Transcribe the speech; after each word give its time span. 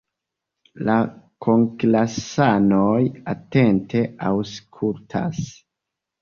La 0.85 0.93
kunklasanoj 1.45 3.03
atente 3.35 4.03
aŭskultas. 4.31 5.45